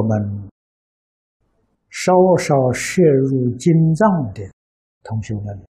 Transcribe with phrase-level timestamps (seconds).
[0.00, 0.48] 我们
[1.90, 4.50] 稍稍涉入经藏的
[5.02, 5.68] 同学们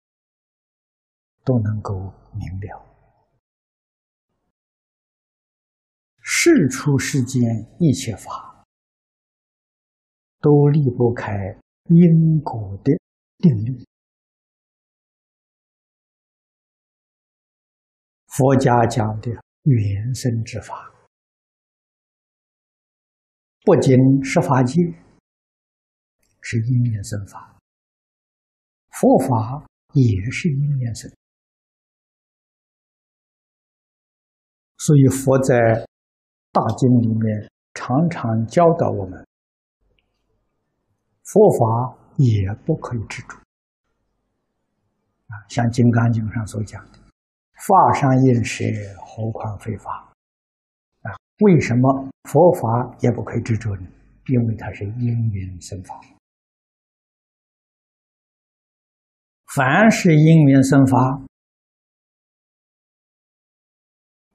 [1.44, 1.94] 都能够
[2.34, 2.84] 明了，
[6.24, 7.44] 事出世间
[7.80, 8.66] 一切法
[10.40, 11.56] 都离不开
[11.90, 12.92] 因果的
[13.38, 13.86] 定律。
[18.30, 19.30] 佛家讲的
[19.66, 20.95] 原生之法。
[23.66, 24.80] 不仅是法界
[26.42, 27.58] 是因缘生法，
[28.92, 31.12] 佛法也是因缘生，
[34.78, 35.84] 所以佛在
[36.52, 39.26] 大经里面常常教导我们：
[41.24, 43.36] 佛法也不可以执着。
[45.26, 47.00] 啊，像《金刚经》上所讲的
[47.66, 48.64] “法上应舍，
[49.04, 50.05] 何况非法”。
[51.40, 53.88] 为什么佛法也不可以执着呢？
[54.28, 56.02] 因为它是因缘生法，
[59.54, 61.22] 凡是因缘生法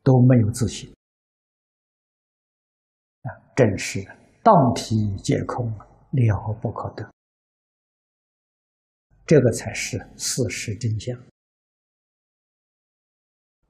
[0.04, 0.94] 都没有自信
[3.22, 4.00] 啊，正是
[4.44, 5.66] 当体皆空，
[6.12, 7.12] 了不可得，
[9.26, 11.18] 这个才是事实真相。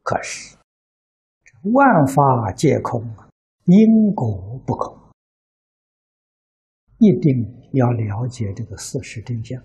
[0.02, 0.59] 可是。
[1.62, 3.02] 万法皆空，
[3.66, 4.96] 因果不空，
[6.96, 9.62] 一定要了解这个事实真相。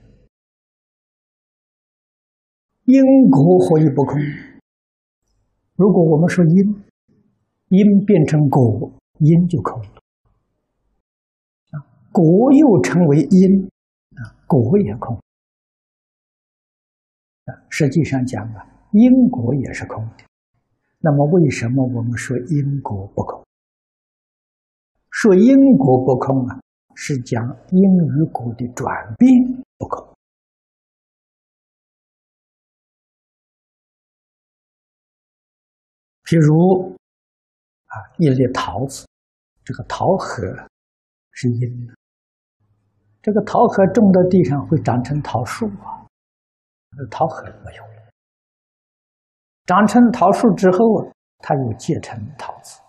[2.83, 4.19] 因果何以不空？
[5.75, 6.83] 如果我们说因，
[7.69, 10.01] 因变成果，因就空了。
[11.71, 11.79] 啊，
[12.11, 13.65] 果又成为因，
[14.17, 15.15] 啊，果也空。
[17.45, 20.25] 啊，实际上讲啊，因果也是空的。
[21.05, 23.45] 那么，为什么我们说因果不空？
[25.11, 26.59] 说因果不空啊，
[26.95, 29.31] 是讲因与果的转变
[29.77, 30.03] 不空。
[36.23, 36.91] 譬如
[37.85, 39.05] 啊，一粒桃子，
[39.63, 40.41] 这个桃核
[41.33, 41.87] 是因，
[43.21, 46.01] 这个桃核种到地上会长成桃树啊，
[47.11, 47.94] 桃核没有。
[49.65, 52.79] 长成桃树之后啊，它又结成桃子，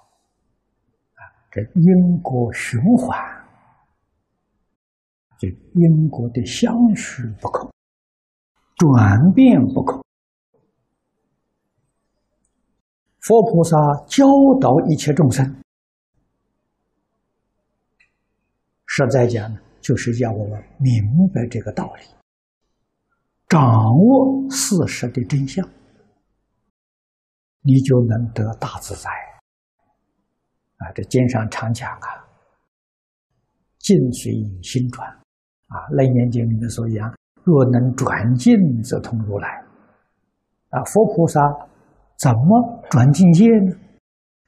[1.15, 1.21] 啊，
[1.51, 3.19] 这因果循环，
[5.39, 7.71] 就因果的相续不可，
[8.77, 10.05] 转变不可。
[13.21, 13.77] 佛菩萨
[14.07, 14.27] 教
[14.61, 15.45] 导一切众生，
[18.85, 21.03] 实在讲呢，就是要我们明
[21.35, 22.03] 白这个道理，
[23.49, 23.59] 掌
[23.97, 25.67] 握事实的真相。
[27.67, 29.11] 你就能得大自在
[30.79, 30.93] 啊！
[30.95, 32.09] 这经上常讲啊
[33.81, 34.33] ，“境随
[34.63, 35.09] 心转”，
[35.67, 37.13] 啊，《楞严经》里面所讲
[37.43, 39.49] ：“若能转境，则通如来。”
[40.71, 41.41] 啊，佛菩萨
[42.19, 43.77] 怎么转境界呢？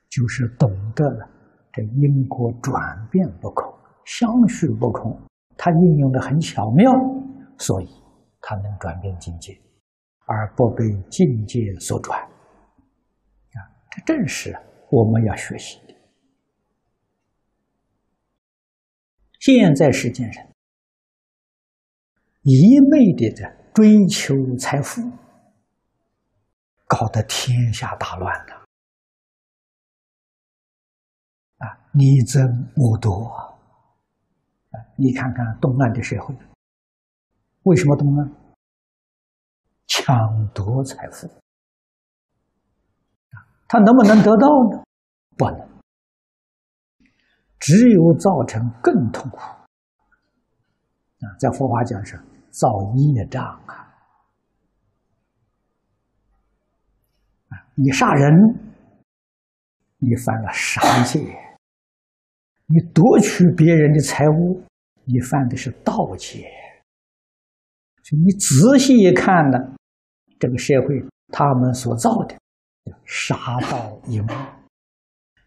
[0.08, 1.28] 就是懂得了
[1.72, 2.72] 这因果转
[3.10, 3.72] 变不空、
[4.04, 5.20] 相续不空，
[5.56, 6.92] 他应用的很巧妙，
[7.58, 7.88] 所以
[8.40, 9.52] 他能转变境界，
[10.26, 12.16] 而不被境界所转。
[13.90, 14.58] 这正是
[14.90, 15.94] 我们要学习的。
[19.40, 20.48] 现在世间人
[22.42, 25.00] 一昧的在追求财富，
[26.86, 28.64] 搞得天下大乱了。
[31.58, 32.42] 啊，你争
[32.76, 33.28] 我夺
[34.70, 34.78] 啊！
[34.96, 36.34] 你看看东岸的社会，
[37.62, 38.32] 为什么东岸
[39.86, 41.28] 抢夺财富？
[43.68, 44.82] 他能不能得到呢？
[45.36, 45.68] 不能，
[47.60, 49.62] 只有造成更痛苦啊！
[51.38, 52.18] 在佛法讲是
[52.50, 52.66] 造
[52.96, 53.84] 业障啊！
[57.74, 58.32] 你杀人，
[59.98, 61.20] 你犯了杀戒；
[62.66, 64.62] 你夺取别人的财物，
[65.04, 66.50] 你犯的是盗戒。
[68.10, 69.58] 你仔细一看呢，
[70.40, 72.34] 这个社会他们所造的。
[73.04, 73.36] 杀
[73.70, 74.62] 盗淫妄，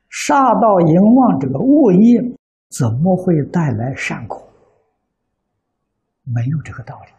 [0.09, 2.21] 杀盗淫妄这个恶业
[2.69, 4.47] 怎么会带来善果？
[6.23, 7.11] 没有这个道理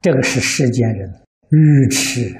[0.00, 2.36] 这个是世间人愚痴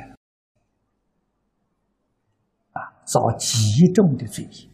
[2.73, 4.69] 啊，造极重的罪业，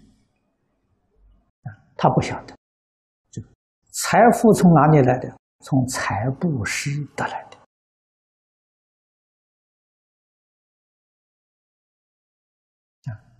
[1.96, 2.56] 他不晓得，
[3.31, 3.40] 这
[3.93, 5.32] 财富从哪里来的？
[5.61, 7.50] 从财布施得来的。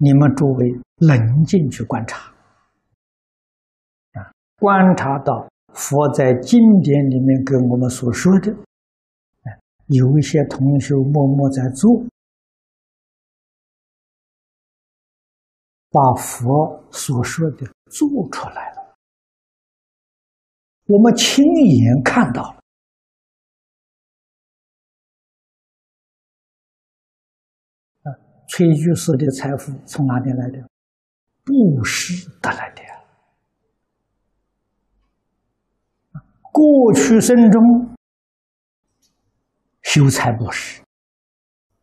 [0.03, 2.33] 你们诸位冷静去观察，
[4.13, 8.51] 啊，观察到佛在经典里面跟我们所说的，
[9.89, 12.03] 有一些同学默默在做，
[15.91, 18.97] 把佛所说的做出来了，
[20.87, 22.60] 我们亲眼看到了。
[28.51, 30.59] 崔居士的财富从哪里来的？
[31.45, 32.89] 布施得来的呀。
[36.51, 37.63] 过去生中
[39.83, 40.83] 修财布施，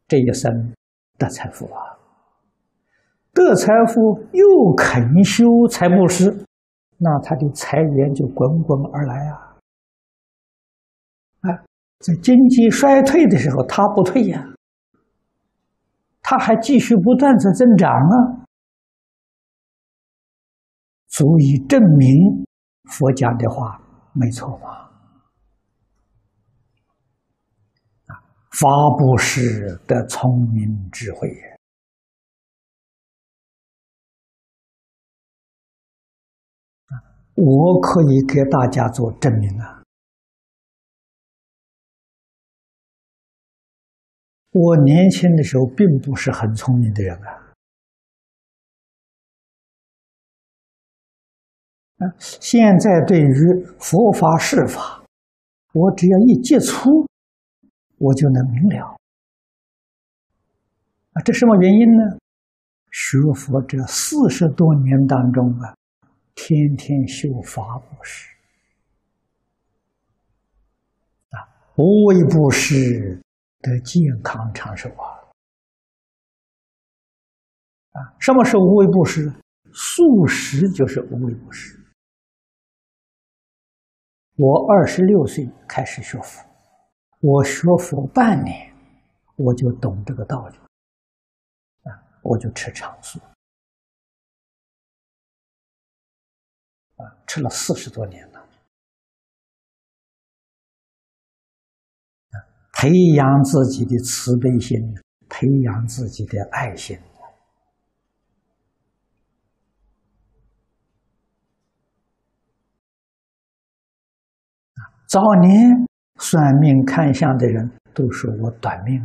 [0.08, 0.52] 这一生
[1.18, 1.98] 得财富啊！
[3.34, 4.02] 得财富
[4.34, 6.46] 又肯修财布施，
[6.98, 9.56] 那他的财源就滚滚而来啊！
[11.42, 11.64] 啊，
[12.00, 14.46] 在经济衰退的时候，他不退呀。
[16.22, 18.44] 它还继续不断在增长啊，
[21.08, 22.46] 足以证明
[22.92, 23.82] 佛讲的话
[24.14, 24.92] 没错吧？
[28.08, 28.20] 啊，
[28.52, 28.68] 发
[28.98, 31.30] 布施的聪明智慧
[37.36, 39.77] 我可以给大家做证明啊。
[44.60, 47.16] 我年轻的时候并不是很聪明的人
[51.98, 53.36] 啊，现在对于
[53.80, 55.04] 佛法释法，
[55.74, 57.08] 我只要一接触，
[57.98, 58.96] 我就能明了。
[61.14, 62.18] 啊，这什么原因呢？
[62.92, 65.76] 学佛这四十多年当中啊，
[66.36, 68.30] 天天修法布施，
[71.30, 71.38] 啊，
[71.76, 73.22] 无为布施。
[73.72, 75.06] 的健康长寿啊！
[77.92, 79.32] 啊，什么是无为布施？
[79.74, 81.78] 素食就是无为布施。
[84.36, 86.44] 我二十六岁开始学佛，
[87.20, 88.74] 我学佛半年，
[89.36, 90.58] 我就懂这个道理，
[91.90, 91.90] 啊，
[92.22, 93.20] 我就吃长素，
[96.98, 98.37] 啊，吃了四十多年了。
[102.80, 104.78] 培养自己的慈悲心，
[105.28, 106.96] 培养自己的爱心。
[115.08, 115.72] 早年
[116.20, 119.02] 算命看相的人都说我短命，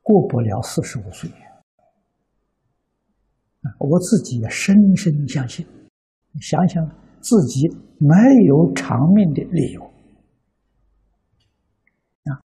[0.00, 1.28] 过不了四十五岁。
[3.80, 5.66] 我自己也深深相信，
[6.40, 6.86] 想想
[7.20, 7.68] 自己
[7.98, 8.14] 没
[8.46, 9.87] 有长命的理由。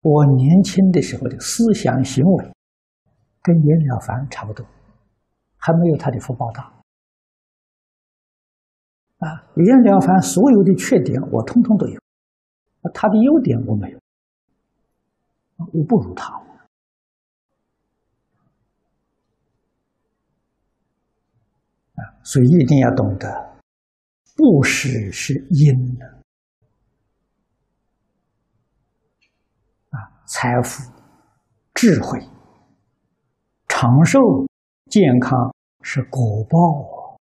[0.01, 2.51] 我年轻的时候的思想行为，
[3.41, 4.65] 跟严了凡差不多，
[5.57, 6.63] 还没有他的福报大。
[9.19, 11.99] 啊，严了凡所有的缺点我通通都有，
[12.93, 13.99] 他的优点我没有，
[15.57, 16.33] 我不如他。
[21.95, 23.27] 啊，所以一定要懂得，
[24.35, 26.16] 布施是因的。
[30.39, 30.83] 财富、
[31.73, 32.19] 智慧、
[33.67, 34.19] 长寿、
[34.85, 35.51] 健康
[35.81, 37.17] 是果报，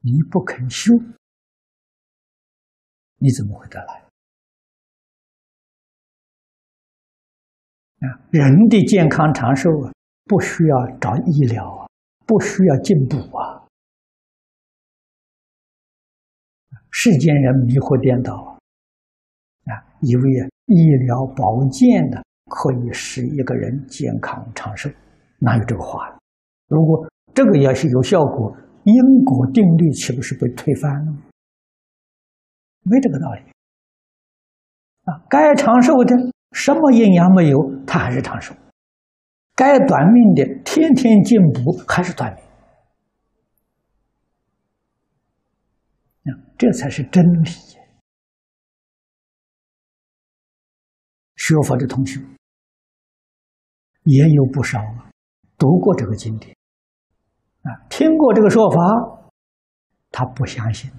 [0.00, 0.92] 你不肯修，
[3.16, 3.94] 你怎么会得来？
[8.06, 9.90] 啊，人的健康长寿啊，
[10.24, 11.88] 不需要找医疗啊，
[12.26, 13.64] 不需要进补啊。
[16.90, 18.34] 世间人迷惑颠倒
[19.64, 20.22] 啊，以为
[20.66, 22.22] 医疗保健的。
[22.48, 24.90] 可以使一个人健康长寿，
[25.38, 26.16] 哪有这个话？
[26.68, 28.94] 如果这个要是有效果，因
[29.24, 31.12] 果定律岂不是被推翻了？
[32.82, 33.40] 没这个道理
[35.04, 35.22] 啊！
[35.28, 36.16] 该长寿的
[36.52, 38.52] 什么营养没有，他还是长寿；
[39.54, 42.42] 该短命的天天进补，还是短命。
[46.58, 47.50] 这才是真理。
[51.42, 52.20] 学佛的同学。
[54.04, 55.10] 也有不少啊
[55.56, 56.56] 读过这个经典，
[57.62, 58.78] 啊，听过这个说法，
[60.10, 60.90] 他不相信，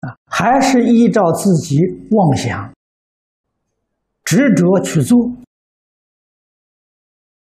[0.00, 1.76] 啊，还是依照自己
[2.12, 2.74] 妄想、
[4.24, 5.18] 执着去做，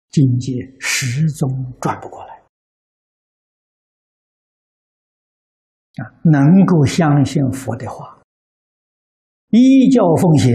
[0.10, 1.48] 境界始终
[1.80, 2.42] 转不过来，
[6.04, 8.19] 啊，能够相信佛的话，
[9.50, 10.54] 依教奉行。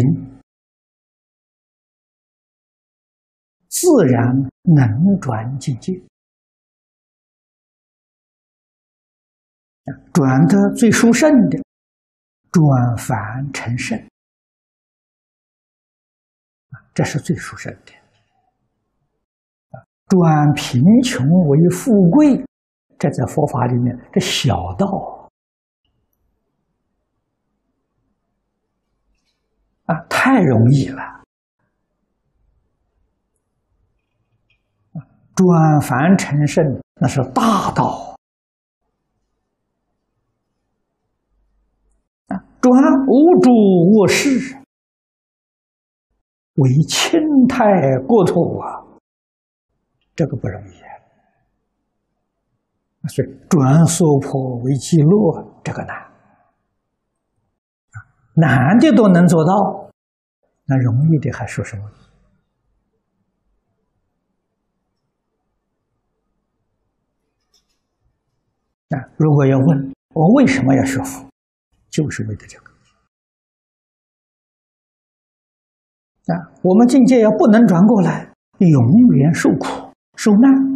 [3.69, 4.33] 自然
[4.63, 5.93] 能转境界，
[10.13, 11.59] 转的最殊胜的，
[12.53, 14.01] 转凡成圣，
[16.95, 17.93] 这是最殊胜的。
[20.07, 22.37] 转贫穷为富贵，
[22.97, 25.24] 这在佛法里面，这小道
[29.85, 31.03] 啊，太容易了。
[35.35, 36.65] 转凡成圣，
[37.01, 38.15] 那是大道
[42.29, 42.39] 啊！
[42.61, 42.73] 转
[43.09, 44.57] 无主无事，
[46.55, 48.81] 为清泰国土啊，
[50.15, 50.85] 这个不容易。
[53.09, 56.14] 所以转娑婆为极乐，这个难
[58.35, 59.91] 难的都能做到，
[60.67, 61.91] 那容易的还说什么？
[69.17, 71.29] 如果要问我为什么要学佛，
[71.91, 72.73] 就是为了这个。
[76.27, 80.73] 啊，我们境界要不能转过来，永远受苦受难。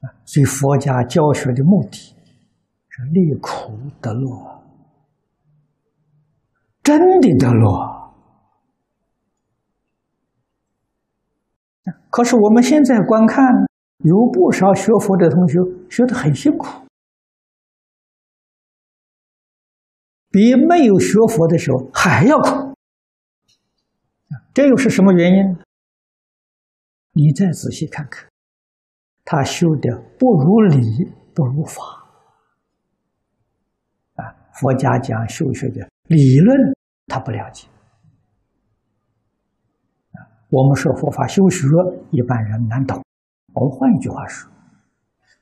[0.00, 2.14] 啊，所以佛家教学的目的
[2.88, 4.53] 是离苦得乐，
[6.84, 8.14] 真的得落。
[12.10, 13.42] 可是我们现在观看。
[13.98, 16.66] 有不少学佛的同学学得很辛苦，
[20.30, 22.74] 比没有学佛的时候还要苦。
[24.52, 25.56] 这又是什么原因？
[27.12, 28.28] 你再仔细看看，
[29.24, 31.82] 他修的不如理，不如法。
[34.16, 36.56] 啊，佛家讲修学的理论，
[37.06, 37.66] 他不了解。
[40.50, 41.66] 我们说佛法修学，
[42.10, 43.02] 一般人难懂。
[43.54, 44.50] 我们换一句话说，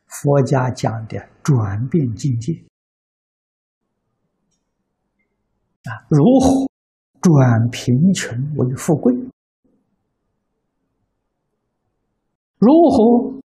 [0.06, 2.52] 佛家讲的转变境界
[5.84, 6.68] 啊，如何
[7.20, 9.12] 转贫穷为富贵？
[12.58, 13.40] 如何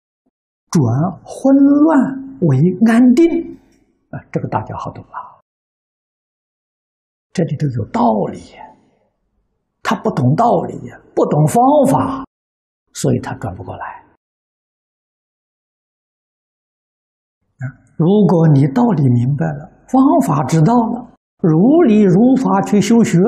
[0.71, 0.83] 转
[1.23, 3.55] 混乱为安定？
[4.09, 5.32] 啊，这个大家好懂啊，
[7.33, 8.39] 这里头有道理。
[9.81, 10.79] 他不懂道理，
[11.13, 11.61] 不懂方
[11.91, 12.23] 法，
[12.93, 14.01] 所以他转不过来。
[17.97, 23.19] 如果你道理明白了，方法知道了，如理如法去修学，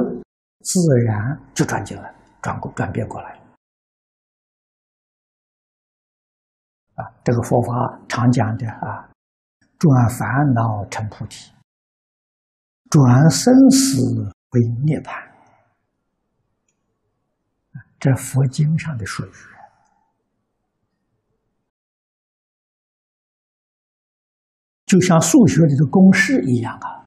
[0.61, 3.31] 自然就转进来，转过转变过来。
[6.95, 9.09] 啊，这个佛法常讲的啊，
[9.77, 11.51] 转烦恼成菩提，
[12.89, 15.11] 转生死为涅槃，
[17.99, 19.31] 这佛经上的术语。
[24.85, 27.05] 就像数学里的公式一样啊，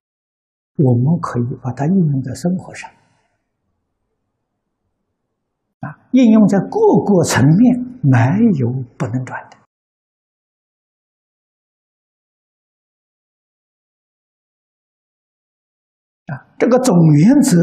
[0.76, 2.90] 我们可以把它应用在生活上，
[5.80, 8.18] 啊，应用在各个层面，没
[8.58, 8.68] 有
[8.98, 9.57] 不能转的。
[16.28, 17.56] 啊，这个总原则、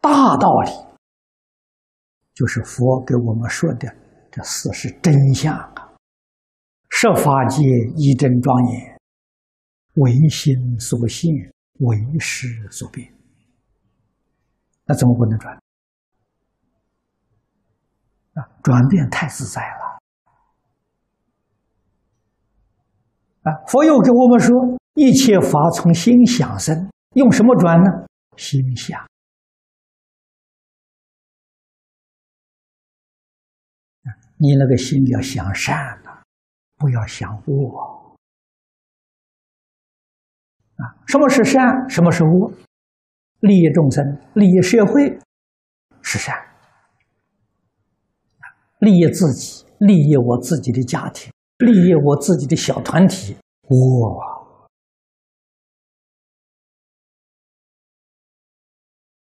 [0.00, 0.70] 大道理，
[2.34, 3.94] 就是佛给我们说的
[4.30, 5.92] 这四是真相啊，
[6.90, 7.62] 设法界
[7.96, 8.96] 一真庄严。
[9.96, 11.32] 唯心所现，
[11.78, 13.10] 唯识所变，
[14.84, 15.56] 那怎么不能转？
[18.34, 19.98] 啊，转变太自在了！
[23.44, 24.54] 啊，佛又给我们说，
[24.96, 27.90] 一切法从心想生，用什么转呢？
[28.36, 29.02] 心想。
[34.36, 36.22] 你那个心要想善了，
[36.76, 38.16] 不要想恶。
[40.76, 41.88] 啊，什么是善？
[41.88, 42.52] 什么是恶？
[43.40, 44.04] 利益众生、
[44.34, 45.18] 利益社会
[46.02, 46.34] 是善；
[48.80, 54.35] 利益自己、利益我自己的家庭、利益我自己的小团体，恶。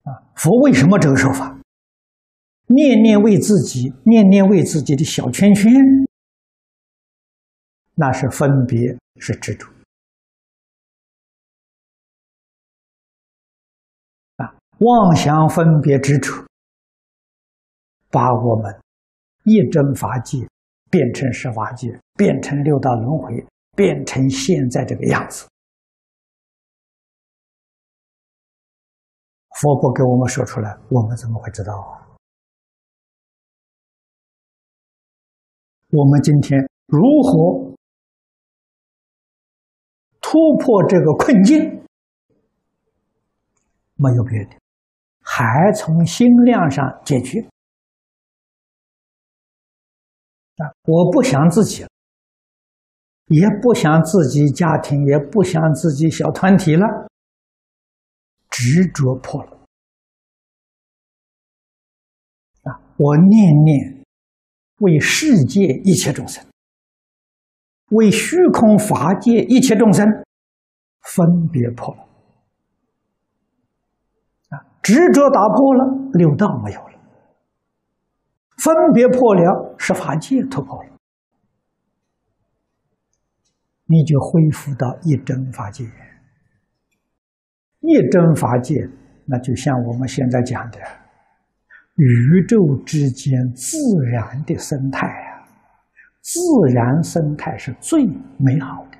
[0.05, 1.59] 啊，佛为什么这个说法？
[2.67, 5.71] 念念为自己，念念为自己的小圈圈，
[7.93, 9.67] 那是分别，是执着
[14.37, 14.55] 啊。
[14.79, 16.43] 妄想分别之处，
[18.09, 18.75] 把我们
[19.43, 20.47] 一真法界
[20.89, 23.45] 变成十法界，变成六道轮回，
[23.75, 25.47] 变成现在这个样子。
[29.59, 31.73] 佛不给我们说出来，我们怎么会知道？
[35.91, 37.73] 我们今天如何
[40.19, 41.57] 突破这个困境？
[43.95, 44.57] 没有别的，
[45.21, 47.39] 还从心量上解决。
[50.57, 51.89] 啊，我不想自己了，
[53.27, 56.85] 也不想自己家庭，也不想自己小团体了，
[58.57, 59.51] 执着破了。
[62.63, 64.05] 啊，我念念
[64.79, 66.41] 为世界一切众生，
[67.89, 70.05] 为虚空法界一切众生
[71.01, 72.01] 分别破了。
[74.51, 76.97] 啊，执着打破了，六道没有了。
[78.57, 80.89] 分别破了，十法界突破了，
[83.83, 85.83] 你就恢复到一真法界。
[87.87, 88.89] 一真法界，
[89.25, 90.79] 那就像我们现在讲的，
[91.95, 93.77] 宇宙之间自
[94.11, 95.47] 然的生态啊，
[96.21, 96.39] 自
[96.73, 98.05] 然生态是最
[98.37, 98.97] 美好的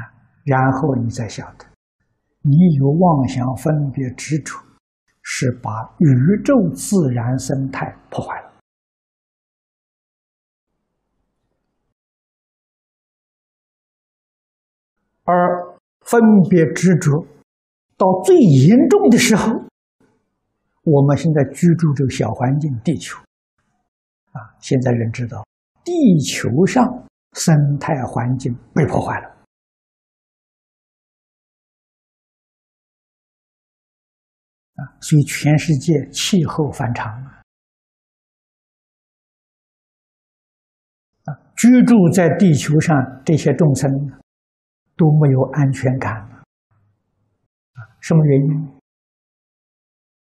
[0.00, 0.04] 啊。
[0.44, 1.64] 然后你再晓得，
[2.42, 4.58] 你有妄想、分别、执着。
[5.22, 8.49] 是把宇宙自然生态破坏了，
[15.24, 17.26] 而分别执着
[17.96, 19.52] 到最严重的时候，
[20.84, 23.18] 我们现在居住这个小环境地球，
[24.32, 25.46] 啊，现在人知道
[25.84, 26.84] 地球上
[27.34, 29.36] 生态环境被破坏了。
[35.02, 37.42] 所以，全世界气候反常啊！
[41.26, 43.90] 啊，居住在地球上这些众生
[45.00, 46.12] 都没有安全感
[47.72, 47.80] 啊！
[48.00, 48.80] 什么原因？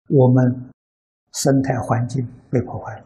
[0.07, 0.71] 我们
[1.33, 3.05] 生态环境被破坏了！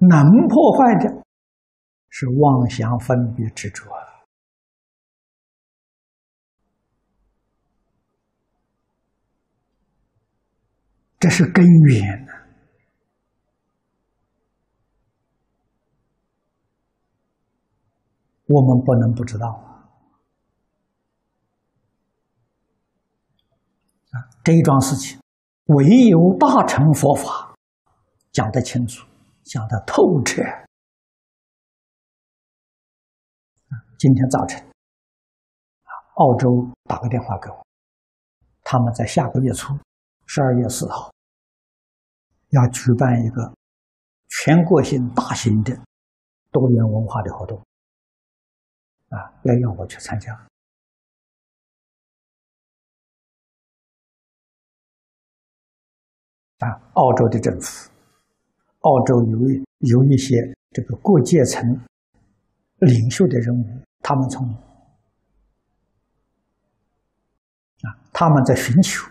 [0.00, 1.24] 能破坏的
[2.08, 3.86] 是妄想、分别、执着。
[11.20, 12.45] 这是根源呐，
[18.48, 19.48] 我们不能不知道
[24.10, 24.16] 啊！
[24.44, 25.20] 这一桩事情，
[25.66, 27.54] 唯有大乘佛法
[28.30, 29.04] 讲得清楚，
[29.42, 30.42] 讲得透彻。
[33.98, 34.64] 今天早晨，
[36.14, 37.66] 澳洲打个电话给我，
[38.62, 39.76] 他们在下个月初，
[40.26, 41.10] 十二月四号。
[42.50, 43.52] 要举办一个
[44.28, 45.76] 全国性大型的
[46.52, 47.60] 多元文化的活动，
[49.08, 50.32] 啊，要让我去参加。
[56.58, 57.90] 啊，澳洲的政府，
[58.80, 59.38] 澳洲有
[59.80, 60.34] 有一些
[60.70, 61.62] 这个各阶层
[62.78, 64.46] 领袖的人物，他们从
[67.82, 69.06] 啊，他们在寻求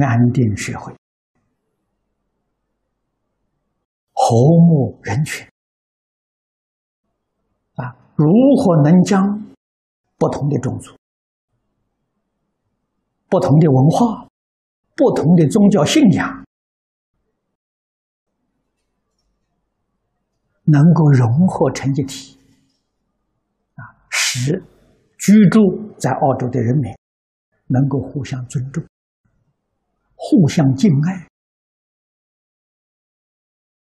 [0.00, 0.92] 安定社会。
[4.14, 5.46] 和睦人群，
[8.16, 9.22] 如何能将
[10.16, 10.94] 不同的种族、
[13.28, 14.28] 不同的文化、
[14.94, 16.44] 不同的宗教信仰，
[20.64, 22.38] 能够融合成一体
[23.74, 24.62] 啊，使
[25.18, 25.60] 居住
[25.98, 26.92] 在澳洲的人民
[27.66, 28.84] 能够互相尊重、
[30.14, 31.26] 互相敬爱。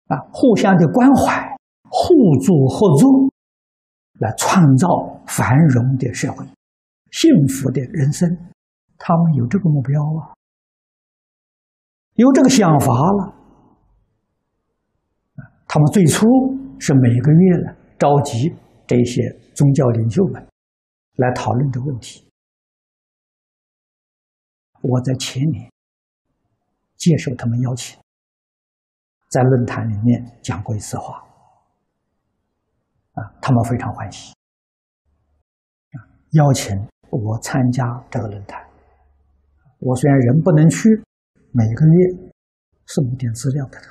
[0.09, 3.28] 啊，互相的关怀，互助合作，
[4.19, 4.89] 来创造
[5.27, 6.45] 繁荣的社会，
[7.11, 8.29] 幸福的人生。
[8.99, 10.35] 他们有这个目标啊，
[12.15, 13.35] 有这个想法了。
[15.69, 16.27] 他们最初
[16.81, 18.53] 是每个月呢召集
[18.87, 19.23] 这些
[19.55, 20.45] 宗教领袖们
[21.17, 22.27] 来讨论这个问题。
[24.81, 25.71] 我在前年
[26.97, 27.99] 接受他们邀请。
[29.29, 31.23] 在论坛里面讲过一次话，
[33.19, 34.33] 啊，他们非常欢喜，
[35.91, 35.99] 啊，
[36.33, 36.77] 邀请
[37.11, 38.65] 我参加这个论坛。
[39.81, 40.89] 我虽然人不能去，
[41.51, 42.31] 每个月
[42.87, 43.91] 送一点资料给他，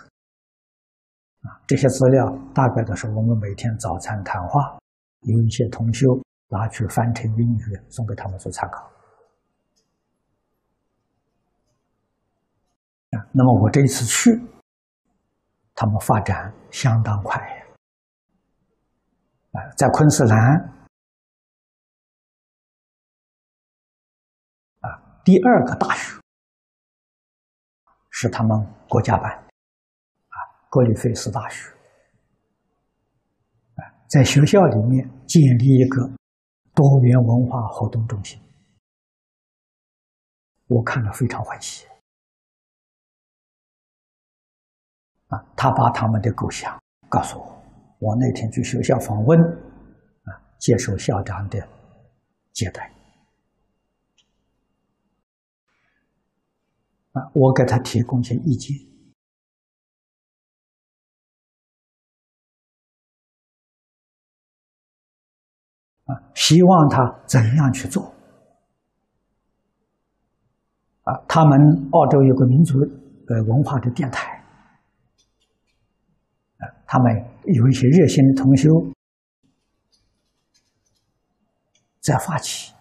[1.50, 4.78] 啊，这些资料大概都是我们每天早餐谈话，
[5.22, 6.08] 有一些同修
[6.48, 8.84] 拿去翻成英语送给他们做参考，
[13.12, 14.42] 啊，那么我这一次去。
[15.80, 17.40] 他们发展相当快！
[19.76, 20.60] 在昆士兰，
[24.82, 26.20] 啊，第二个大学
[28.10, 28.58] 是他们
[28.90, 29.44] 国家办的，
[30.30, 30.36] 啊，
[30.70, 31.70] 格里菲斯大学，
[33.76, 36.10] 啊，在学校里面建立一个
[36.74, 38.42] 多元文化活动中心，
[40.68, 41.88] 我看了非常欢喜。
[45.28, 47.57] 啊，他把他们的构想告诉我，
[48.00, 50.30] 我那天去学校访问，啊，
[50.60, 51.68] 接受校长的
[52.54, 52.92] 接待，
[57.14, 58.78] 啊，我给他提供些意见，
[66.06, 68.14] 啊，希望他怎样去做，
[71.02, 72.80] 啊，他们澳洲有个民族
[73.28, 74.37] 呃文化的电台。
[76.90, 78.70] 他们有一些热心的同修
[82.00, 82.74] 在发起，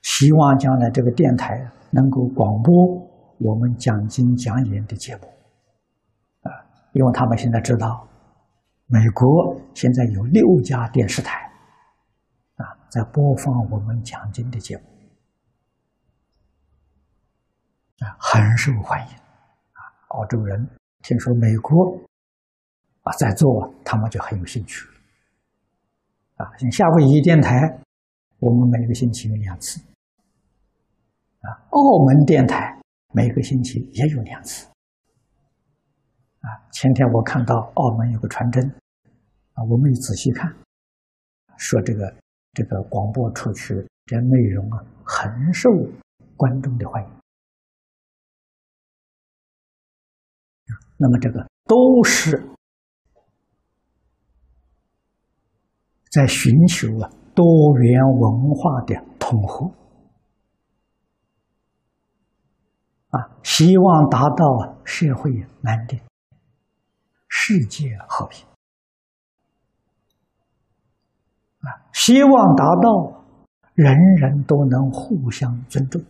[0.00, 2.72] 希望将来这个电台能够广播
[3.38, 5.26] 我们讲经讲演的节目，
[6.40, 6.50] 啊，
[6.94, 8.08] 因为他们现在知道，
[8.86, 11.38] 美国现在有六家电视台，
[12.56, 14.82] 啊，在播放我们讲经的节目，
[17.98, 20.66] 啊，很受欢迎，啊，澳洲人
[21.02, 22.09] 听说美国。
[23.10, 26.44] 啊，在做，他们就很有兴趣了。
[26.44, 27.76] 啊，像夏威夷电台，
[28.38, 29.80] 我们每个星期有两次。
[31.40, 32.80] 啊，澳门电台
[33.12, 34.64] 每个星期也有两次。
[36.38, 38.64] 啊，前天我看到澳门有个传真，
[39.54, 40.54] 啊，我没仔细看，
[41.56, 42.14] 说这个
[42.52, 43.74] 这个广播出去
[44.06, 45.68] 这内容啊，很受
[46.36, 47.10] 观众的欢迎。
[50.96, 52.40] 那么这个都是。
[56.10, 57.44] 在寻求啊多
[57.78, 59.72] 元文化的统合
[63.10, 65.30] 啊，希望达到社会
[65.62, 66.00] 安定、
[67.28, 68.44] 世界和平
[71.60, 73.24] 啊，希望达到
[73.74, 76.02] 人人都能互相尊重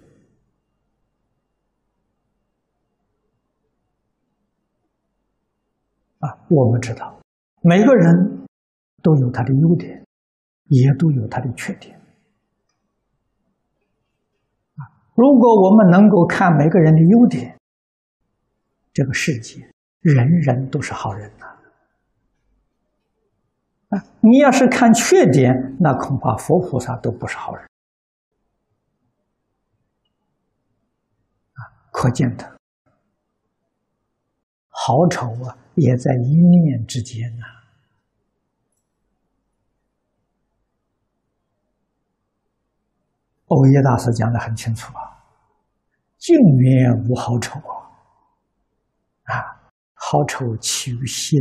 [6.21, 6.39] 啊。
[6.49, 7.21] 我们知道，
[7.61, 8.40] 每个人。
[9.03, 10.07] 都有它的优点，
[10.69, 11.97] 也都有它的缺点。
[14.77, 14.81] 啊，
[15.15, 17.59] 如果我们能够看每个人的优点，
[18.93, 21.47] 这个世界人人都是好人呐。
[23.91, 27.65] 啊，你要是看缺点，那恐怕佛菩萨都不是好人。
[31.55, 31.61] 啊，
[31.91, 32.59] 可见的
[34.69, 37.60] 好丑啊，也在一念之间呐。
[43.51, 45.03] 欧耶大师讲的很清楚啊，
[46.19, 49.35] 镜面无好丑啊，啊，
[49.95, 51.39] 好丑起于心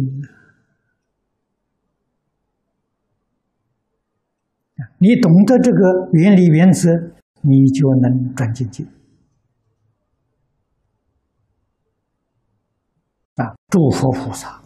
[4.98, 6.89] 你懂得这个原理原则，
[7.41, 8.84] 你就能转境界。
[13.36, 14.62] 啊，诸佛菩萨。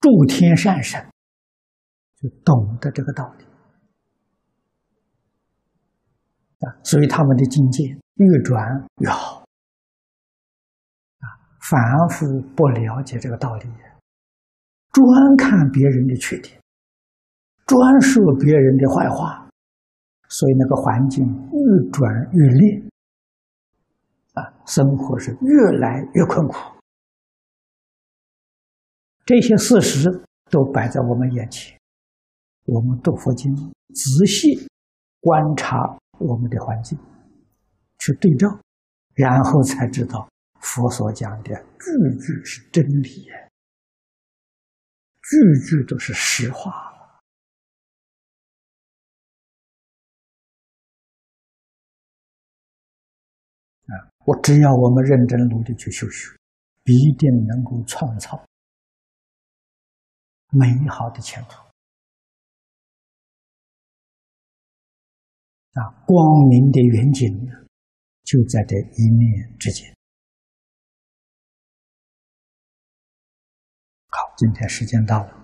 [0.00, 0.98] 诸天善神
[2.16, 3.44] 就懂得这个道理
[6.60, 7.84] 啊，所以他们的境界
[8.14, 8.64] 越转
[9.02, 9.44] 越好
[11.18, 11.26] 啊。
[11.60, 13.64] 反复不了解这个道理，
[14.92, 16.58] 专看别人的缺点，
[17.66, 19.48] 专说别人的坏话，
[20.28, 22.82] 所以那个环境越转越劣
[24.32, 26.79] 啊，生活是越来越困苦。
[29.30, 30.10] 这些事实
[30.50, 31.78] 都摆在我们眼前，
[32.64, 33.54] 我们读佛经，
[33.94, 34.68] 仔细
[35.20, 35.78] 观察
[36.18, 36.98] 我们的环境，
[38.00, 38.48] 去对照，
[39.14, 43.08] 然后才知道佛所讲的句句是真理，
[45.22, 46.72] 句句都是实话。
[53.86, 53.94] 啊，
[54.26, 56.36] 我只要我们认真努力去修学，
[56.82, 58.44] 必定能够创造。
[60.50, 61.56] 美好的前途
[65.72, 65.80] 啊！
[66.06, 67.28] 光明的远景
[68.24, 69.88] 就在这一念之间。
[74.08, 75.39] 好，今天时间到了。